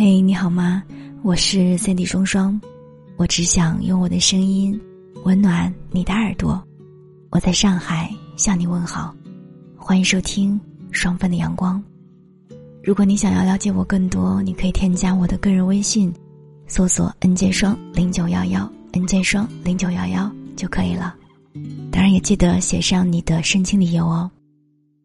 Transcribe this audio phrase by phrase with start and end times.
[0.00, 0.80] 嘿，你好吗？
[1.24, 2.60] 我是 Cindy 双双，
[3.16, 4.80] 我只想用我的声音
[5.24, 6.64] 温暖你的耳朵。
[7.30, 9.12] 我在上海向你问好，
[9.76, 10.60] 欢迎收听
[10.92, 11.82] 双份的阳光。
[12.84, 16.14] 如果你想要了解我更多，你可以添加我的个人微信，
[16.68, 21.12] 搜索 “nj 双零九幺幺 ”，nj 双零九幺幺就可以了。
[21.90, 24.30] 当然也记得写上你的申请理由哦。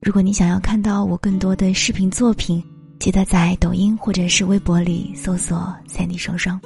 [0.00, 2.64] 如果你想要看到我更多的视频作品，
[2.98, 6.60] 记得在抖音或者是微博里搜索“三 D 双双”。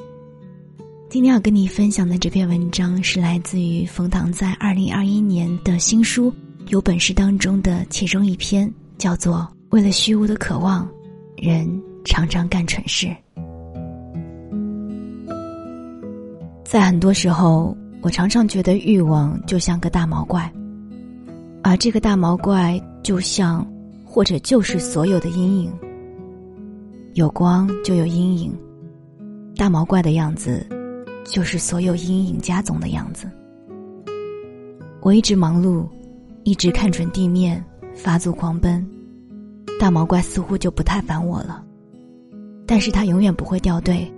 [1.10, 6.30] 今天要跟你分享的这篇文章是来自于冯唐在二零二一年的新书
[6.68, 9.36] 《有本事》当中的其中一篇，叫做
[9.68, 10.88] 《为了虚无的渴望，
[11.36, 11.68] 人
[12.02, 13.06] 常常干蠢事》。
[16.64, 20.50] 在很多时候，我常常觉得欲望就像个大毛怪，
[21.62, 23.70] 而这个大毛怪就像，
[24.02, 25.70] 或者就是所有的阴影。
[27.14, 28.58] 有光就有阴影，
[29.54, 30.66] 大毛怪的样子，
[31.26, 33.30] 就是所有阴影加总的样子。
[35.02, 35.86] 我一直忙碌，
[36.42, 37.62] 一直看准地面，
[37.94, 38.88] 发足狂奔，
[39.78, 41.62] 大毛怪似乎就不太烦我了。
[42.66, 44.10] 但是他永远不会掉队，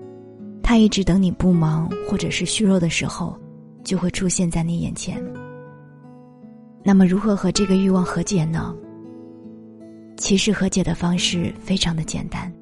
[0.62, 3.36] 他一直等你不忙或者是虚弱的时候，
[3.83, 5.20] 就会出现在你眼前。
[6.84, 8.73] 那么，如何和这个欲望和解呢？
[10.17, 12.53] 其实和解的方式非常的简单。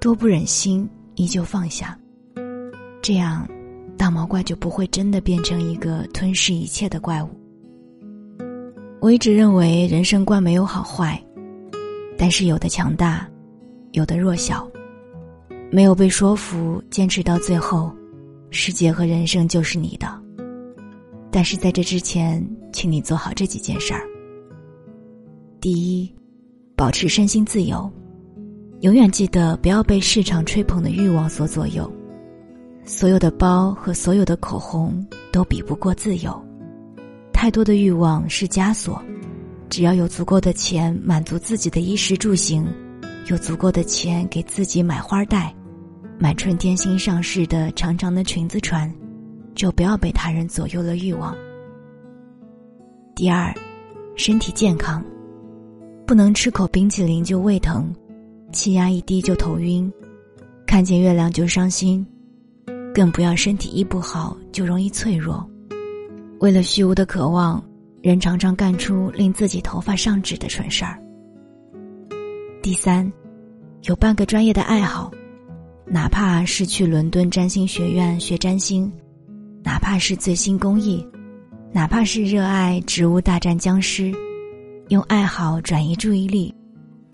[0.00, 1.98] 多不忍心，依旧放下。
[3.02, 3.48] 这样，
[3.96, 7.28] 大毛怪就不会真的变成一个吞噬一切的怪物。
[9.00, 11.20] 我一直认为人生观没有好坏，
[12.16, 13.28] 但是有的强大，
[13.92, 14.68] 有的弱小。
[15.70, 17.92] 没有被说服，坚持到最后，
[18.50, 20.08] 世界和人生就是你的。
[21.30, 24.02] 但是在这之前，请你做好这几件事儿。
[25.60, 26.10] 第一，
[26.76, 27.90] 保持身心自由。
[28.80, 31.90] 永远记得不要被市场吹捧的欲望所左右，
[32.84, 36.32] 所有的包和所有的口红都比不过自由。
[37.32, 39.02] 太多的欲望是枷锁，
[39.68, 42.64] 只要有足够的钱满足自己的衣食住行，
[43.26, 45.52] 有足够的钱给自己买花戴，
[46.16, 48.92] 买春天新上市的长长的裙子穿，
[49.56, 51.36] 就不要被他人左右了欲望。
[53.16, 53.52] 第二，
[54.14, 55.04] 身体健康，
[56.06, 57.92] 不能吃口冰淇淋就胃疼。
[58.52, 59.92] 气压一低就头晕，
[60.66, 62.04] 看见月亮就伤心，
[62.94, 65.48] 更不要身体一不好就容易脆弱。
[66.40, 67.62] 为了虚无的渴望，
[68.00, 70.98] 人常常干出令自己头发上指的蠢事儿。
[72.62, 73.10] 第三，
[73.82, 75.10] 有半个专业的爱好，
[75.84, 78.90] 哪怕是去伦敦占星学院学占星，
[79.62, 81.06] 哪怕是最新工艺，
[81.72, 84.12] 哪怕是热爱植物大战僵尸，
[84.88, 86.54] 用爱好转移注意力。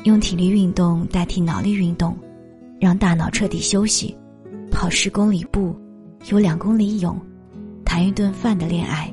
[0.04, 2.15] 用体力运动代替脑力运动，
[2.78, 4.15] 让大脑彻底休息，
[4.70, 5.75] 跑十公里步，
[6.31, 7.19] 游两公里泳，
[7.87, 9.12] 谈一顿饭的恋爱。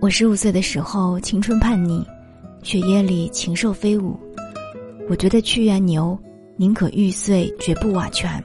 [0.00, 2.02] 我十五岁的时候青春叛逆，
[2.62, 4.18] 血液里禽兽飞舞，
[5.10, 6.18] 我觉得屈原牛，
[6.56, 8.42] 宁可玉碎绝不瓦全。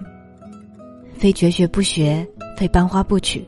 [1.13, 2.27] 非绝学不学，
[2.57, 3.41] 非班花不娶。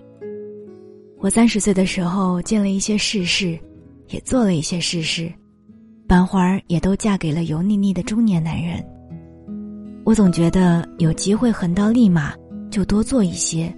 [1.17, 3.59] 我三十岁的时候见了一些世事，
[4.07, 5.29] 也做了一些世事。
[6.08, 8.84] 班花儿也都嫁给了油腻腻的中年男人。
[10.04, 12.34] 我总觉得有机会横刀立马，
[12.70, 13.76] 就多做一些。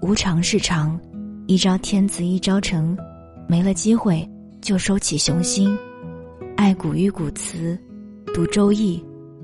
[0.00, 0.98] 无常是常，
[1.46, 2.96] 一朝天子一朝臣。
[3.46, 4.26] 没了机会，
[4.60, 5.76] 就收起雄心，
[6.56, 7.78] 爱古语古词，
[8.34, 9.02] 读周易，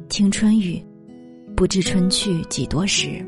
[0.09, 0.83] 听春雨，
[1.55, 3.25] 不知春去几多时。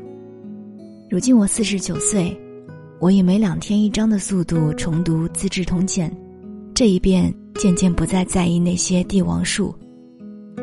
[1.09, 2.35] 如今我四十九岁，
[2.99, 6.09] 我以每两天一章的速度重读《资治通鉴》，
[6.73, 7.31] 这一遍。
[7.57, 9.73] 渐渐不再在意那些帝王术，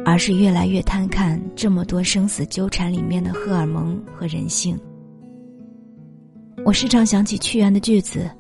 [0.05, 4.79] 而是越来越贪看这么多生死纠缠里面的荷尔蒙和人性。
[6.65, 8.31] 我时常想起屈原的句子，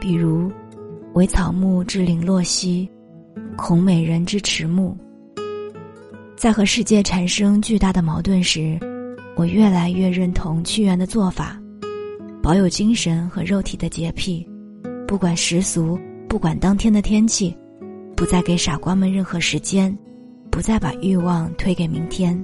[0.00, 0.50] 比如
[1.14, 2.90] “惟草木之零落兮，
[3.56, 4.96] 恐美人之迟暮”。
[6.36, 8.78] 在和世界产生巨大的矛盾时，
[9.36, 11.56] 我越来越认同屈原的做法，
[12.42, 14.44] 保有精神和肉体的洁癖，
[15.06, 15.96] 不管世俗。
[16.30, 17.52] 不管当天的天气，
[18.14, 19.92] 不再给傻瓜们任何时间，
[20.48, 22.40] 不再把欲望推给明天，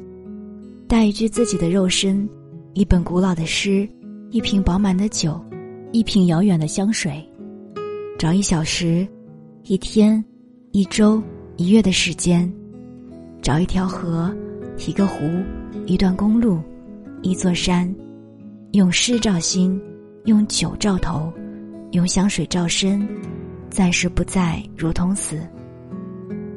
[0.89, 2.29] 带一具自己的肉身，
[2.75, 3.89] 一本古老的诗，
[4.33, 5.41] 一瓶饱满的酒，
[5.93, 7.25] 一瓶遥远的香水，
[8.19, 9.07] 找一小时，
[9.63, 10.23] 一天，
[10.73, 11.23] 一周，
[11.57, 12.53] 一月的时间，
[13.41, 14.35] 找一条河，
[14.85, 15.23] 一个湖，
[15.87, 16.59] 一段公路，
[17.23, 17.95] 一座山，
[18.73, 19.81] 用诗照心，
[20.25, 21.33] 用酒照头，
[21.93, 23.09] 用香水照身。
[23.71, 25.41] 暂时不在，如同死。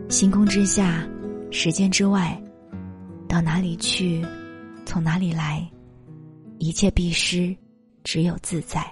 [0.07, 1.07] 星空之下，
[1.51, 2.41] 时间之外，
[3.27, 4.25] 到哪里去，
[4.85, 5.69] 从哪里来，
[6.57, 7.55] 一切必失，
[8.03, 8.85] 只有自在。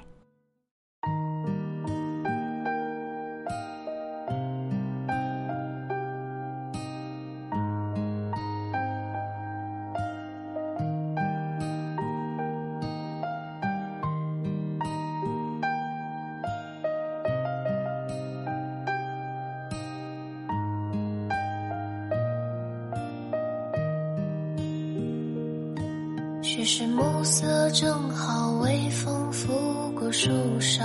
[26.58, 30.84] 只是暮色正好，微风拂过树梢，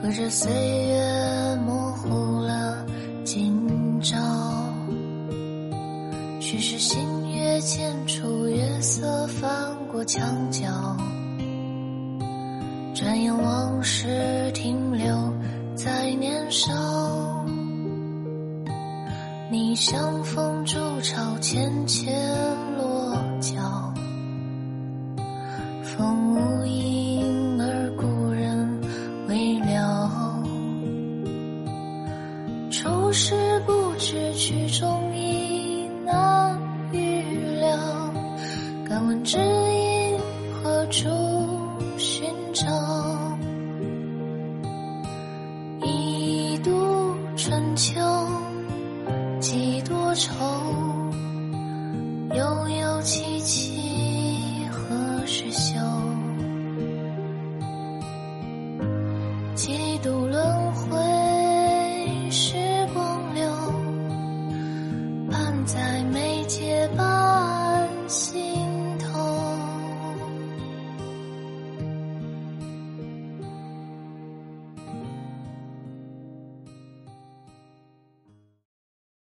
[0.00, 2.82] 隔着岁月模糊了
[3.24, 3.54] 今
[4.00, 4.16] 朝。
[6.40, 6.98] 许是新
[7.30, 9.52] 月牵出月色，翻
[9.92, 10.66] 过墙角，
[12.94, 15.14] 转眼往事停留
[15.76, 16.72] 在年少。
[19.50, 22.18] 你像风筑巢，浅浅
[41.00, 41.21] 何